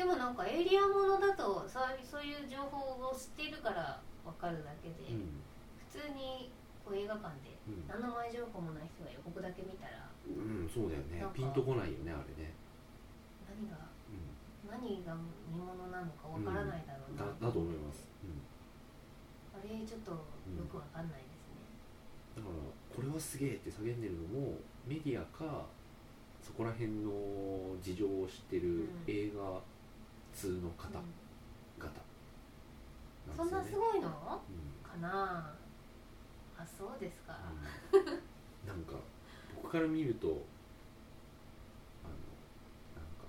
[0.00, 5.44] でもなんかエイリアンものだとそういうそういう情報を知っているから分かるだけで、うん、
[5.92, 6.50] 普通に
[6.86, 7.84] こう映画館でうん。
[7.86, 11.24] 何の前情報もない人が予告だけ見たらうん、そうだよね。
[11.32, 12.52] ピンとこないよねあれね、
[13.48, 15.16] 何がうん、何が
[15.48, 18.44] 見物なのか分からないだろうな、だだと思います、うん、
[19.56, 20.20] あれちょっとよ
[20.68, 21.64] く分かんないですね、
[22.36, 22.60] だから
[22.92, 25.66] これはすげえって叫んでるのもメディアか
[26.42, 28.88] そこら辺の事情を知ってるうん。
[29.06, 29.60] 映画
[30.34, 31.92] 通の方々
[33.30, 34.08] うんそんなすい、ごいの？
[34.08, 34.10] うん。
[34.10, 34.40] か
[35.00, 35.52] な。
[36.58, 37.36] あそうですか、
[37.92, 38.04] うん。
[38.68, 38.94] なんか
[39.62, 40.40] 僕から見るとあのなん
[43.20, 43.26] か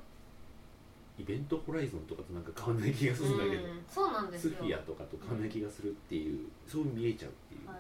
[1.19, 7.77] イベントホライゾンとかとなんか変わんない気がするんだけど、うんそうなんですよスフィアとかと変わんない気がするっていう、そう見えちゃうっていう、はい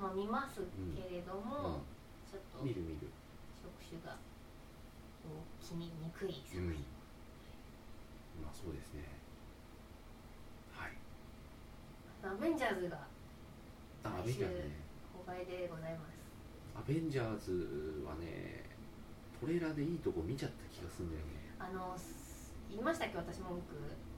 [0.00, 0.60] まあ見ます
[0.94, 1.82] けれども、
[2.28, 3.08] ちょっと見る見る、
[3.62, 4.16] 触手が
[5.22, 6.74] こう気ににくい作品、うん、
[8.42, 9.04] まあそうですね。
[10.72, 10.98] はい。
[12.26, 12.98] アベンジャーズが
[14.04, 14.84] あアベンジャーズね。
[15.16, 16.14] 公開でございます。
[16.76, 18.64] アベンジャーズはね
[19.40, 21.32] トレーラーでいいとこ見ちゃった気がするんだよね。
[21.58, 21.96] あの
[22.68, 23.16] 言いましたっけ？
[23.16, 23.76] 私文句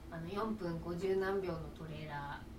[0.09, 2.56] あの4分50何秒のトレーラー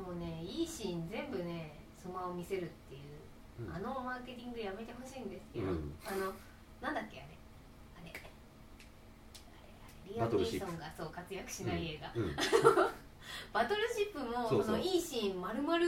[0.00, 3.74] もうねいいシーン全部ねスマを見せるっていう、うん。
[3.74, 5.94] あのマーケティングやめてほしいんですけど、うん。
[6.06, 6.32] あの
[6.80, 7.36] なんだっけあれ。
[8.00, 8.10] あれ。
[8.10, 8.20] あれ
[9.76, 12.22] あれリアム・ニーソンがそう活躍しない映画、うん。
[12.24, 12.36] うん。
[13.52, 15.78] バトルシップもそのいいシーン丸々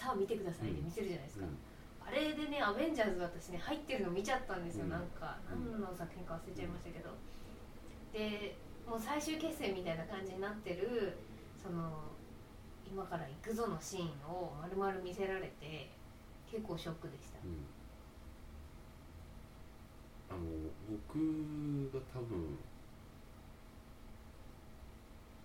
[0.00, 1.46] さあ見てくださいって見せるじゃないですか、
[2.06, 4.90] あれでね、アベンジャーズ私ね、入ってるの見ちゃったんですよ、うん。
[4.90, 7.10] なんか、うん何の作品か忘れちゃいましたけど。
[8.12, 8.56] で、
[8.88, 11.18] もう最終決戦みたいな感じになってる、
[11.62, 12.09] その、
[12.90, 15.88] 今から行くぞのシーンを丸々見せられて、
[16.50, 17.38] 結構ショックでした。
[17.44, 17.54] うん。
[20.30, 20.40] あの
[20.88, 21.18] 僕
[21.92, 22.58] が多分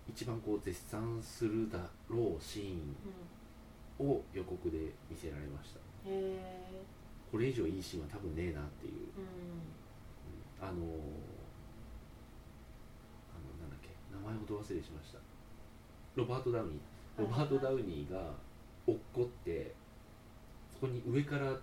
[0.08, 5.80] 一番こう絶賛するだろうシーンを予告で見せられました。
[6.08, 6.84] うん、へえ、
[7.32, 9.10] これ以上いいシーンは多分ねえなっていう、うん、うん。
[10.62, 10.82] あのあの
[13.60, 13.90] なんだっけ。
[14.12, 15.20] 名前をど忘れしました。
[16.16, 18.20] ロバート・ダウニーロバート・ダウニーが
[18.88, 19.74] 落っこって
[20.74, 21.54] そこに上から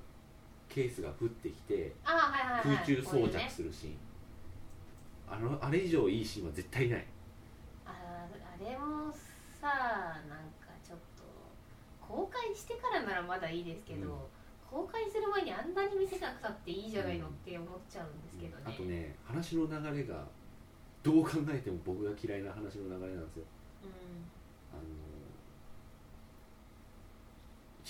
[0.69, 2.77] ケースが降ってきてあ、はいはいはい。
[2.85, 3.97] 空中装着するシーン、
[5.29, 7.07] あのあれ以上いいシーンは絶対ない。
[7.85, 9.13] ああれも
[9.61, 9.69] さ
[10.29, 11.23] なんかちょっと
[12.01, 14.19] 公開してからならまだいいですけど、うん。
[14.71, 20.25] 公開する前にあんなに見せなくたっていいじゃないのって思っちゃうんですけどね、あとね話の流れが
[21.03, 23.45] どう考えても僕が嫌いな話の流れなんですよ。
[23.85, 23.91] うん。
[24.73, 24.83] あの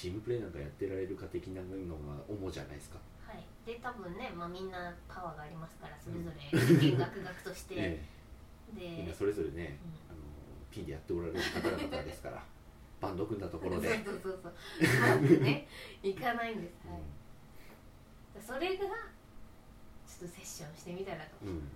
[0.03, 3.39] チームプレーなんかやってられるか的なのが主じゃないですか、はい。
[3.65, 6.91] で多分ね、まあ、みんなパワーがありますからそれぞれ。
[6.91, 8.03] 見学学として、 え
[8.75, 9.79] で、えみんなそれぞれね
[10.11, 10.11] うん。
[10.11, 10.27] あの
[10.73, 12.43] ピンでやっておられる方々ですから
[13.01, 15.39] バンド組んだところで、そうそうそうそう。
[15.39, 15.69] ね
[16.03, 18.91] 行かないんです、はい、それがちょっ
[20.19, 21.49] とセッションしてみたらと、うん。
[21.49, 21.69] うん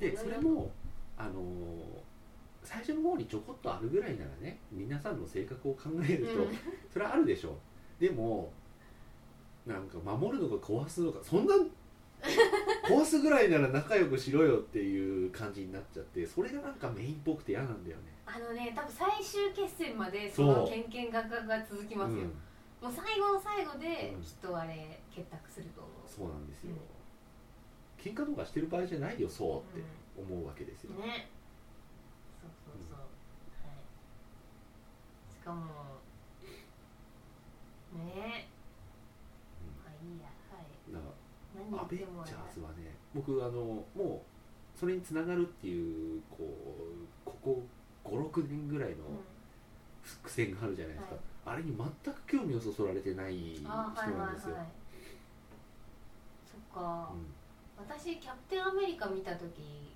[0.00, 0.72] でそれも
[1.18, 2.01] あの
[2.62, 6.58] 最初の方にちょこっとあるぐらいならね皆さんの性格を考えると、うん。
[6.92, 7.54] それはあるでしょう。
[8.00, 8.52] でも
[9.66, 11.54] なんか守るのか壊すのかそんな
[12.88, 18.04] 壊すぐらいなら仲良くしろよっていう感じになっちゃってそれがなんかメインっぽくて嫌なんだよね。
[18.24, 22.28] あのね多分最終決戦までそそうのケンケンガクガクが続きますよ、うん。
[22.80, 24.22] もう最後の最後でうん。
[24.22, 26.78] きっとあれ結託すると思う、そうなんですよ、うん
[28.02, 29.86] 喧嘩とかしてる場合じゃないよそうって
[30.18, 31.06] 思うわけですよ、うん。
[31.06, 31.30] ね
[32.42, 33.06] そうそうそう、は
[33.70, 33.78] い。
[35.30, 35.62] しかも
[37.94, 38.50] ね。
[39.84, 40.66] まあいいやはい。
[40.92, 44.24] だから何アベンジャーズはね僕あのも
[44.74, 47.62] うそれにつながるっていうこうここ
[48.04, 49.18] 56年ぐらいのうん。
[50.02, 51.54] 伏線があるじゃないですか、はい。
[51.54, 53.94] あれに全く興味をそそられてない人なん
[54.34, 54.66] ですよ、はい。
[56.44, 57.86] そっか、うん。
[57.86, 59.94] 私キャプテンアメリカ見た時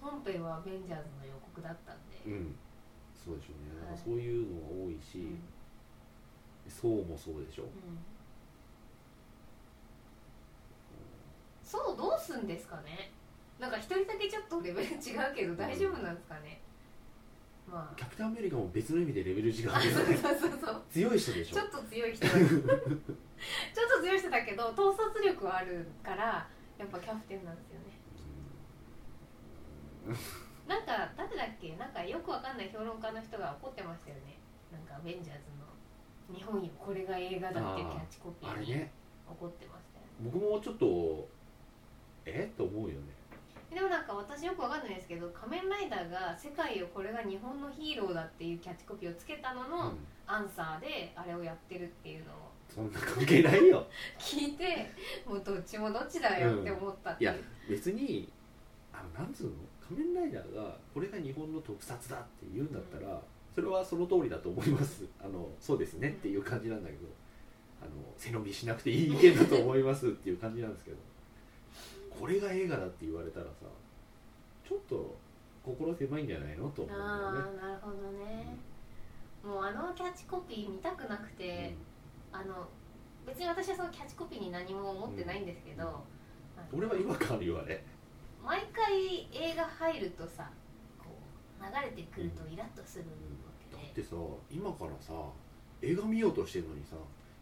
[0.00, 2.56] 本編はアベンジャーズの予告だったんで、うん、
[3.12, 3.98] そうでしょうね、はい。
[3.98, 5.40] そういうのが多いし、うん。
[6.68, 7.66] そうもそうでしょ、う。
[7.66, 7.70] ん。
[11.62, 13.12] そうどうすんですかね。
[13.58, 16.60] なんか一人だけちょっとレベル違うけど大丈夫なんですかね、
[17.70, 17.96] まあ。
[17.96, 20.00] キャプテンアメリカも別の意味でレベル違うあけど。
[20.00, 21.54] ねそうそうそう強い人でしょ。
[21.56, 27.93] ちょっと強い人だちょっと強い人だけど統率力はあるからやっぱキャプテンなんですよね
[30.66, 31.76] なんか誰だっけ？
[31.76, 34.38] なんかよくわかんない評論家の人が怒ってましたよね。
[34.72, 35.64] なんかアベンジャーズの。
[36.36, 38.48] 日本よこれが映画だっていうキャッチコピー。
[38.48, 38.90] にあれね。
[39.28, 40.30] 怒ってましたよね。
[40.32, 41.28] 僕もちょっと
[42.24, 42.48] え？
[42.52, 43.12] っと思うよね。
[43.74, 49.98] でもなんか私よくわかんないですけど仮面ライダーが世界をこれが日本のヒーローだっていうキャッチコピーをつけたのの、うん。
[50.26, 52.36] アンサーであれをやってるっていうのを。
[52.72, 53.84] そんな関係ないよ。
[54.18, 54.90] 聞いて
[55.26, 58.32] もうどっちもどっちだよって思ったっていう、いや別に
[58.92, 59.52] あのなんつうの？
[59.88, 63.20] 仮面ライダーがこれが日本の特撮だって言うんだったら、
[63.54, 65.04] それはその通りだと思います。
[65.22, 67.06] あのそうですねっていう感じなんだけど
[67.82, 70.96] あの背伸びしなくていい意見だと思いますっていう感じなんですけど
[72.18, 73.66] これが映画だって言われたらさ
[74.66, 75.14] ちょっと
[75.64, 77.38] 心狭いんじゃないのと思うんだよあね。
[77.62, 78.56] あなるほどね、
[79.44, 81.74] もうあのキャッチコピー見たくなくて、
[82.32, 82.66] あの
[83.26, 86.02] 別に私はそのキャッチコピーに何も思ってないんですけど、
[86.72, 86.78] うん。
[86.78, 87.82] 俺は違和感あるよあれ
[88.44, 90.50] 毎回映画入るとさ
[90.98, 91.06] こ
[91.60, 93.10] う流れてくるとイラッとするわ
[93.70, 94.16] けで、だってさ
[94.50, 95.12] 今からさ
[95.82, 96.96] 映画見ようとしてるのにさ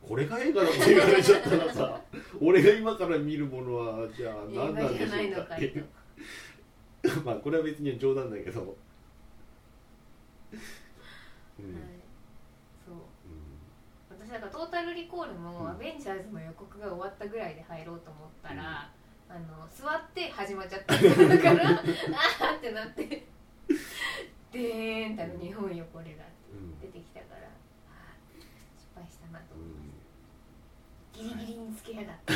[0.06, 2.00] これが映画だって言われちゃったらさ
[2.40, 5.86] 俺が今から見るものはじゃあ何なんでしょうかっていう。
[7.24, 8.60] まあこれは別に冗談だけど。
[8.60, 8.76] うん、はい。
[12.84, 12.94] そう。
[12.94, 12.98] う
[14.14, 14.18] ん。
[14.18, 15.70] 私だからトータルリコールもうん。
[15.70, 18.90] アベンジャーズの予告が終わったぐらいで入ろうと思ったら、
[19.34, 27.48] あの座って始まっちゃっただからあーってなってでーんってあの日本よこれがうん出てきたから
[27.88, 28.42] あー
[28.78, 29.88] 失敗したなとう思いまん。
[31.14, 32.32] す、ギリギリにつけやがって、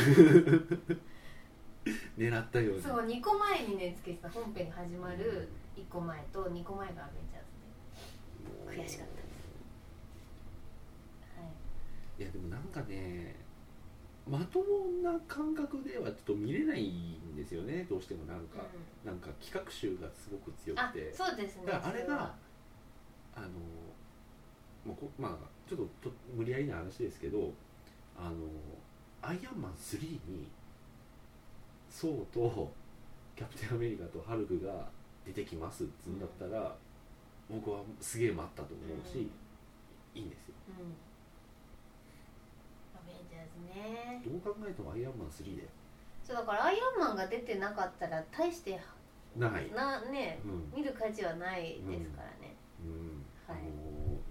[2.18, 2.82] 狙ったように。
[2.82, 7.42] そう2個前にねつけてた本編が始まる1個前と2個前がアベンジャー
[8.70, 8.82] ズで。
[8.82, 9.26] 悔しかったです。
[11.38, 11.44] は
[12.18, 12.22] い。
[12.22, 13.36] いやでもなんかね
[14.28, 14.64] まとも
[15.02, 18.58] な感覚ではちょっと見れないんですよねどうしてもなんか、
[19.04, 21.12] うなんか企画集がすごく強ん、あくて。
[21.12, 21.66] そうですね。
[21.66, 22.34] だからあれが
[23.36, 23.48] あの
[24.84, 27.52] もうこまあちょっとと無理やりな話ですけど
[28.18, 28.34] あの
[29.22, 30.48] アイアンマン3に
[31.88, 32.72] ソーと
[33.36, 34.88] キャプテンアメリカとハルクが
[35.24, 36.74] 出てきますっつうんだったら、
[37.50, 39.28] 僕はすげえ待ったと思うし、
[40.14, 40.54] いいんですよ。
[40.68, 40.94] うん
[43.74, 44.22] ね。
[44.24, 45.68] どう考えてもアイアンマン3で
[46.24, 48.80] そうだからアイアンマンが出てなかったら大して
[49.36, 50.72] ない、なねうん。
[50.74, 53.24] 見る価値はないですからね、うん。
[53.46, 53.60] はい。
[53.60, 53.64] あ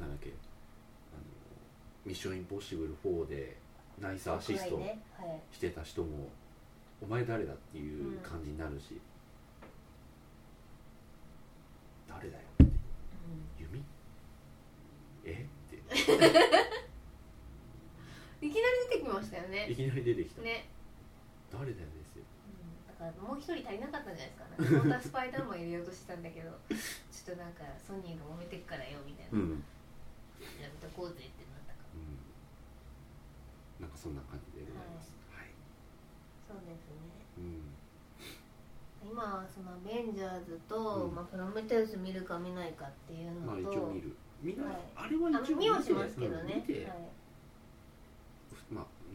[0.02, 0.30] のなんだっけ。
[1.14, 1.24] あの
[2.06, 3.58] ミッションインポッシブル4で
[4.00, 4.82] ナイスアシスト
[5.52, 6.28] してた人も
[7.02, 9.00] お前誰だっていう感じになるし、
[12.10, 12.74] 誰だよって。
[13.60, 13.84] 弓？
[15.24, 15.46] え？
[15.46, 15.82] って
[18.46, 19.66] いきなり出てきましたよね。
[19.66, 20.70] いきなり出てきた、ね、
[21.50, 24.46] 誰だよですようん、だからもう一人足りなかったんじゃないですか。
[24.46, 29.66] ね本当はスパイダーマン入れようとしてたんだけどちょっとなんかソニーが揉めてっからよみたいな、うん、
[30.62, 32.22] やめとこうぜってなったかうん、
[33.82, 35.10] なんかそんな感じでございます。
[35.34, 35.50] はい、
[36.46, 37.26] そうですね。
[37.42, 37.74] うん。
[39.02, 41.16] 今そのアベンジャーズと、うん。
[41.18, 44.14] まあ、プロメテウス見るか見ないかっていうのと、まあ一応見る。
[44.42, 44.78] みんな、はい。
[44.96, 46.86] あれはあ一応見はしますけどね、はい。
[46.86, 46.98] まあ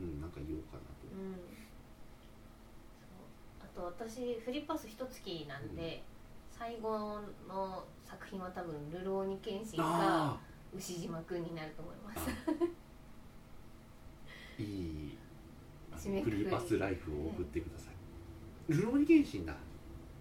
[0.00, 1.06] うんなんか言おうかなと。
[1.12, 1.36] うん、
[3.60, 6.02] あと私フリーパス一月なんで、
[6.50, 10.40] 最後の作品は多分「ルローニケンシン」かあ
[10.74, 12.30] 牛島くんになると思います。
[12.30, 12.54] あ
[14.62, 15.18] いい
[16.22, 17.94] フリーパスライフを送ってください、
[18.72, 19.54] ルローニケンシンだ。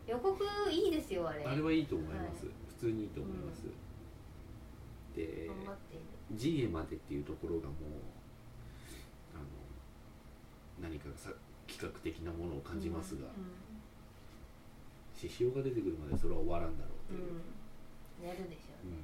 [0.05, 0.37] 予告
[0.69, 1.43] いいですよあれ。
[1.45, 2.55] あれはいいと思います、はい。
[2.67, 3.63] 普通にいいと思います、
[5.15, 5.95] で頑張って。
[5.95, 7.75] いる G へまでっていうところがもう
[10.81, 11.29] 何かさ
[11.67, 13.29] 企画的なものを感じますがう
[15.19, 17.43] 獅子王が出てくるまでそれは終わらんだろうとん、いう、
[18.23, 18.79] うん、やるでしょ。
[18.83, 18.95] ううん。
[18.95, 19.03] ね、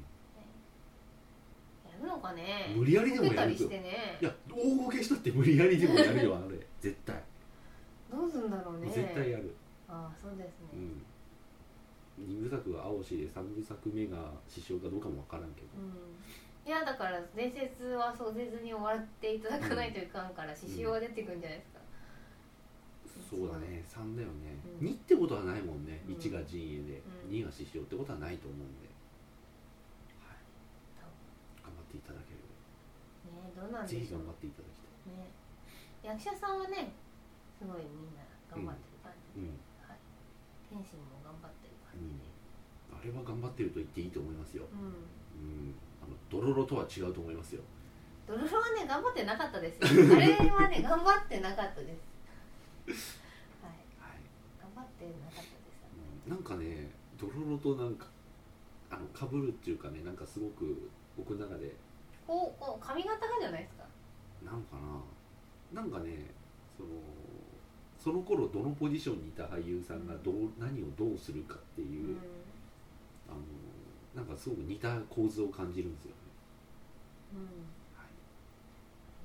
[1.92, 2.72] やるのかね。
[2.76, 3.68] 無理やりでもやると。
[3.68, 4.18] ね。
[4.22, 7.22] いや大ごけしたって無理やりでもやるよあれ 絶対、
[8.10, 8.90] どうすんだろうね。
[8.90, 9.54] 絶対やる。
[9.88, 10.80] ああそうですね、
[12.18, 12.26] うん。
[12.26, 15.68] 2部作が青しで3部作目が師匠かどうかもわからんけど。
[15.78, 15.92] うん
[16.66, 21.80] いやだから伝説はそうせずに終わっていただかないといかんから獅子王が出てくるんじゃないですか、
[23.30, 23.86] そうだね。
[23.86, 24.88] 3だよね、うん。
[24.90, 26.16] 2ってことはないもんね、うん。
[26.18, 27.38] 1が陣営で、うん。
[27.38, 28.90] 2が師匠ってことはないと思うんで、
[30.26, 30.42] はい、
[31.62, 32.50] 頑張っていただけれね
[33.54, 34.26] どうなんばぜひでしょう。
[34.26, 35.22] 頑張っていただきたい。
[35.22, 35.30] ね。
[36.02, 36.98] 役者さんはね
[37.62, 39.62] すごいみんな頑張ってる感じで、うん。
[39.86, 40.02] はい、
[40.74, 42.26] 天心も頑張ってる感じで。
[42.90, 45.06] あれは頑張ってると言っていいと思いますよ、うん、
[45.46, 47.62] うん、あのドロロとは違うと思いますよ。
[48.28, 50.16] ドロロはね頑張ってなかったですよ。
[50.16, 51.96] あれはね頑張ってなかったで
[52.94, 53.20] す。
[53.62, 53.72] はい。
[54.00, 54.22] はい、
[54.62, 55.52] 頑張ってなかったです。
[56.28, 56.32] うん。
[56.32, 58.08] なんかねドロロとなんか
[58.92, 61.74] あの被るっていうかねなんかすごく僕の中で。
[62.28, 63.84] こうこう髪型がじゃないですか。
[64.44, 64.78] なんか
[65.74, 65.82] な。
[65.82, 66.32] なんかね
[66.78, 66.90] その
[67.98, 72.18] その頃どのポジションにいた俳優さんがどう何をどうするかっていう、うん
[74.36, 76.12] かすごく似た構図を感じるんですよ。
[76.12, 76.22] ね、
[77.34, 77.42] うん。
[77.96, 78.12] はい、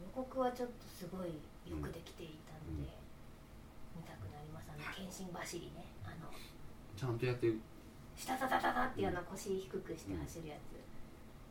[0.03, 2.89] 予告はちょっとすごいよくできていたので、
[3.99, 4.71] 見たくなります。
[4.71, 5.03] あのはい。
[5.03, 6.31] 謙信走りねあの
[6.97, 7.51] ちゃんとやって。
[8.17, 10.77] 下タタタタっていうあの腰低くして走るやつ、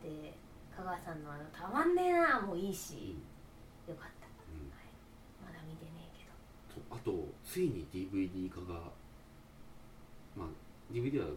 [0.05, 0.33] で
[0.75, 3.17] 香川さんのあの「たまんねえな」もいいし、
[3.87, 4.69] よかった、うん。
[4.69, 4.93] はい、
[5.43, 6.85] まだ見てねえけど。
[6.85, 8.91] とあとついに DVD 化が
[10.37, 10.47] まあ
[10.93, 11.27] DVD は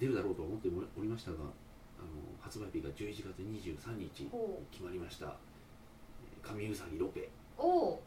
[0.00, 1.42] 出るだろうと思っておりましたがあ
[2.02, 2.08] の
[2.40, 5.36] 発売日が11月23日お決まりました。
[6.42, 7.28] 神うさぎロペ、
[7.58, 8.02] おお。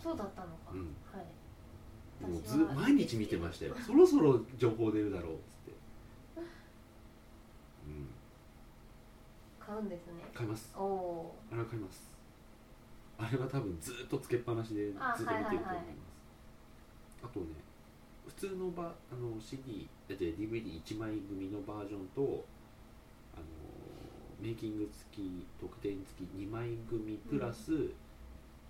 [0.00, 2.30] そうだったのか、うん、はい。
[2.30, 3.74] もうず毎日見てましたよ。
[3.84, 5.72] そろそろ情報出るだろうっつって、
[7.88, 8.08] うん、
[9.58, 10.30] 買うんですね。
[10.32, 10.72] 買います。
[10.78, 11.34] おお。
[11.50, 12.08] あれは買います。
[13.18, 15.84] あれは多分ずっとつけっぱなしでずっと見てると思います、あはいはいはい。
[17.24, 17.46] あとね
[18.38, 22.44] 通のバあの CD だって DVD1 枚組のバージョンと
[23.34, 23.44] あの
[24.40, 27.72] メイキング付き特典付き2枚組プラス、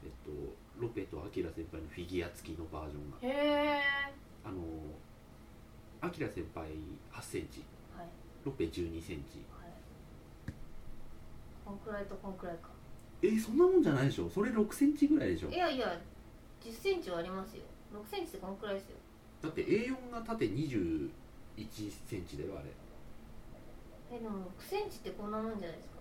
[0.02, 0.32] えっと、
[0.80, 3.16] ロペとアキラ先輩のフィギュア付きのバージョンが。
[3.20, 3.82] へえ
[4.42, 4.56] あの
[6.00, 6.68] アキラ先輩
[7.12, 7.62] 8センチ。
[7.94, 8.06] はい。
[8.46, 9.44] ロペ12センチ。
[9.52, 10.52] はい。
[11.66, 12.70] こんくらいとこんくらいか。
[13.20, 14.30] えそんなもんじゃないでしょ。
[14.30, 15.50] それ6センチぐらいでしょ。
[15.50, 16.00] いやいや
[16.64, 17.64] 1 0ンチはありますよ。
[17.92, 18.96] 6センチってこんくらいですよ
[19.42, 21.10] だって A4 が縦21
[22.08, 22.68] センチだよあれ。
[24.10, 25.98] えでも6センチってこんなもんじゃないですか？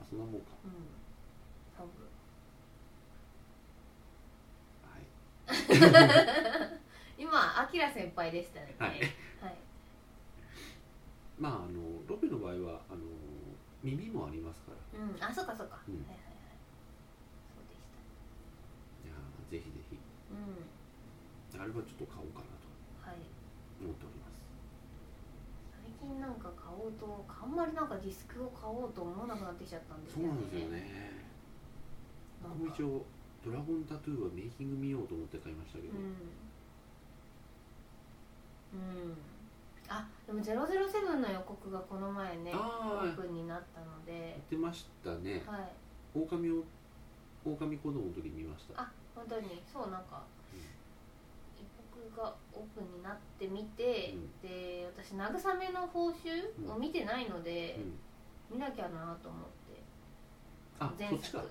[0.00, 0.46] あそんなもんか。
[0.64, 0.72] うん
[1.76, 2.08] 多分。
[4.82, 6.78] はい。
[7.22, 8.74] 今アキラ先輩でしたね。
[8.78, 8.90] はい。
[8.90, 9.00] はい。
[11.38, 13.00] まああのロペの場合はあの
[13.82, 14.78] 耳もありますから。
[14.98, 15.16] うん。
[15.22, 16.02] あそうかそうか、うん。
[16.02, 16.58] はいはいはい。
[17.54, 17.98] そうでした。
[19.06, 19.96] いやーぜひぜひ。
[19.96, 20.66] うん。
[21.60, 22.66] あれはちょっと買おうかなと。
[23.06, 23.22] はい。
[23.78, 24.42] 思っております。
[25.78, 30.28] 最近なんか買おうとあんまりなんかディスクを買おうと思わなくなってきちゃったんですよね。
[30.28, 31.26] そうなんですよね。
[32.42, 32.58] なんか。
[32.58, 33.06] 僕も一応
[33.46, 36.02] ドラゴンタトゥーはメイキング見ようと思って買いましたけど、うん。
[38.74, 38.76] う
[39.14, 39.16] ん
[39.88, 45.42] あでも007の予告がこの前ねオープンになったのやっでてましたね。
[45.46, 45.60] はい。
[46.14, 46.64] 狼を
[47.44, 48.82] 狼子供の時に見ました。
[48.82, 49.62] あ本当に。
[49.72, 50.22] そうなんか
[50.52, 50.60] うん。
[50.60, 51.66] 予
[52.12, 54.48] 告がオープンになってみて、うん。
[54.48, 57.78] で私慰めの報酬を見てないので
[58.50, 59.82] う、ん、見なきゃなと思って。
[60.80, 61.38] あ前そっちか。
[61.38, 61.48] 作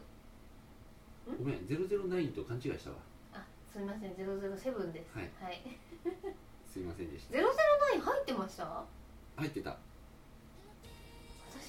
[1.40, 2.96] ごめん009と勘違いしたわ。
[3.34, 5.18] あすみません007です。
[5.18, 5.30] はい。
[5.42, 5.62] はい、
[6.72, 7.38] すいませんでした。
[7.38, 7.42] 009
[8.02, 8.84] 入ってました？
[9.36, 9.78] 入ってた。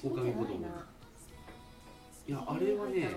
[0.01, 0.87] 私見てないな。
[2.27, 3.09] いやあれはね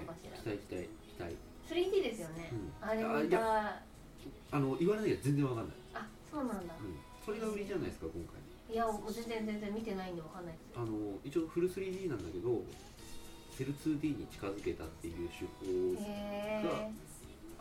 [0.43, 1.37] 期待期待期待。
[1.69, 2.89] 3D ですよね、うん。
[2.89, 3.39] あれ見た。
[3.69, 3.83] あ
[4.53, 5.77] あの言われないけど全然わかんない、
[6.31, 6.75] そうなんだ。
[6.81, 8.41] うん、それが売りじゃないですか今回。
[8.73, 10.79] いや全然全然見てないんでわかんないです。
[10.79, 12.63] あの一応フル 3D なんだけど
[13.51, 15.47] セル 2D に近づけたっていう手法
[16.01, 16.07] へ
[16.65, 16.91] え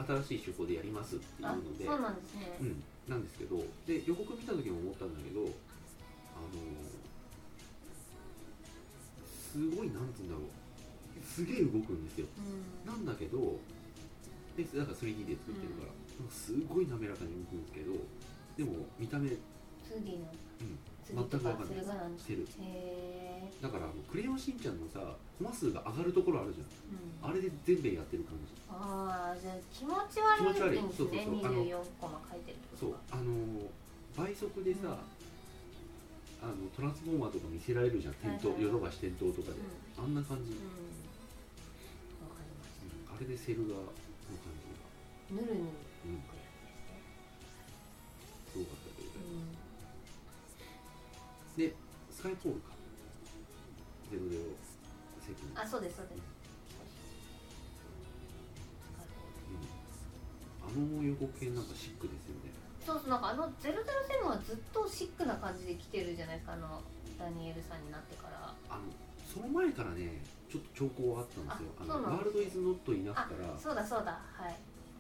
[0.08, 1.86] 新しい手法でやりますっていうあので。
[1.86, 5.50] そうなんですね、うん、なんですけどで予告見た時も思ったんだけどあの
[9.52, 10.46] すごいなんつうんだろう。
[11.22, 12.28] すげえ動くんですよ。
[12.38, 12.90] うん。
[12.90, 13.60] なんだけど
[14.58, 15.92] でだから 3D で作ってるから、
[16.32, 17.94] すごい滑らかに動くんですけど
[18.58, 19.36] でも見た目、うん、
[19.88, 20.28] 2D の。
[20.60, 22.20] 全次とかくわかんない。
[22.20, 22.48] してる
[23.62, 25.00] だからあのクレヨンしんちゃんのさ
[25.38, 26.68] コマ数が上がるところあるじゃん。
[27.30, 27.30] うん。
[27.30, 28.54] あれで全部やってる感じ。
[28.70, 30.82] ああじゃあ気持ち悪い。
[30.82, 31.04] んですね。
[31.04, 31.66] そうそうそう。
[31.68, 33.70] 24コマ書いてるってそうあの
[34.18, 34.98] 倍速でさ、
[36.42, 38.14] あのトランスフォーマーとか見せられるじゃん。
[38.16, 38.72] 点灯はいはい。
[38.72, 39.58] はいヨドバシ点灯とかで、
[39.98, 40.58] あんな感じ、うん。
[42.28, 43.16] わかりましうん。
[43.16, 43.86] あれでセル画の
[44.42, 45.38] 感じ。
[45.38, 45.76] がたぬるぬる。
[46.06, 46.41] うん
[52.30, 52.70] ですねでスカイポールか
[54.12, 54.38] ゼロゼ
[55.56, 56.22] あそうですそうです。
[60.68, 60.98] うん。
[60.98, 62.52] あの予告編なんかシックですよね。
[62.86, 66.82] そうそうなんかあの007はずっとシックな感じで来てるじゃないですかあの
[67.20, 68.54] ダニエルさんになってから。
[68.70, 68.82] あの
[69.32, 71.70] その前からねちょっと兆候はあったんですよ。
[71.80, 72.04] あの。
[72.04, 74.56] ワールドイズノットイナフあからそうだそうだはい。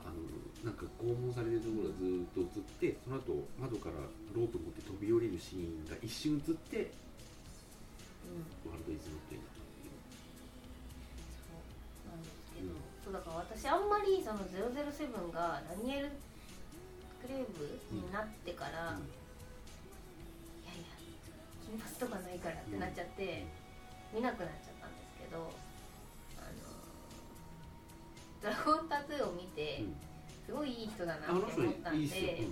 [0.06, 0.16] あの
[0.64, 3.96] なんか拷問されるところがずーっと映ってその後窓から
[4.34, 7.11] ロープ持って飛び降りるシーンが一瞬映ってうん
[8.68, 11.56] ワールドイズノットイナフそ
[12.08, 16.14] うなんですけど、うんそうだから私あんまりその007がダニエル・
[17.22, 19.10] クレーブになってから、うん。
[19.10, 19.10] い
[20.70, 20.94] やいや
[21.66, 23.46] 金髪とかないからってなっちゃって、
[24.14, 25.50] 見なくなっちゃったんですけど
[26.38, 26.62] あの
[28.42, 29.96] ドラゴンタトゥーを見て、うん。
[30.46, 32.48] すごいいい人だなって思ったんで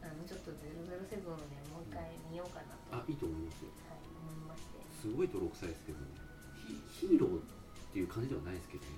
[0.00, 3.70] あのちょっと007をねもう一回見ようかなと、あいいと思いますよ。
[3.90, 6.06] はい、思いましてすごい泥臭いですけどね。
[6.98, 7.42] ヒヒーローっ
[7.94, 8.90] ていう感じではないですけどね。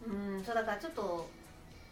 [0.00, 1.28] うんそうだからちょっと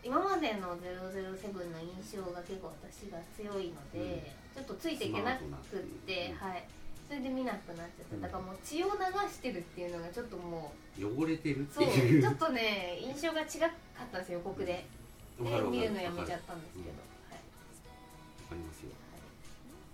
[0.03, 6.65] 今までの007の印象が結構私が強いので、ちょっとついていけなくって、スマはい。
[7.09, 8.23] それで見なくなっちゃった、うん。
[8.23, 8.93] だからもう血を流
[9.31, 12.23] してるっていうのがちょっともう汚れてるっていう。
[12.23, 16.99] ちょっとね印象が違かったんですよ予告で、でわかるわか見るのやめちゃわかったんですけど、うん。
[17.31, 19.25] はい、りますよ、はい、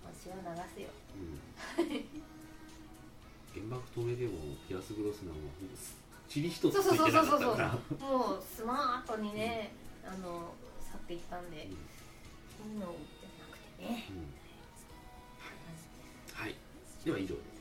[0.05, 0.89] もう血を流すよ。
[1.15, 2.05] うん、
[3.55, 5.39] 原爆止めでもピアス・グロスナンは
[6.29, 7.39] チリ一つうそうそうそうそう
[8.03, 9.73] もうスマートにね、
[10.05, 11.77] うん、あの去っていったんで、うん、
[12.59, 12.87] そういうの
[13.21, 14.35] じゃなくてね、うん、
[16.35, 16.55] はい。
[17.05, 17.55] では以上です。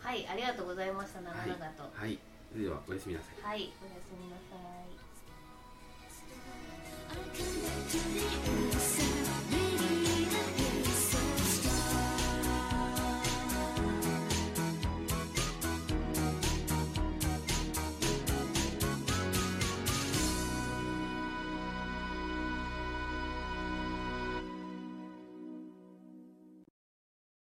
[0.00, 2.18] はいありがとうございました長々と、はい、はい、
[2.52, 3.42] それではおやすみなさい。
[3.42, 4.56] はいおやすみなさ
[8.88, 8.91] い。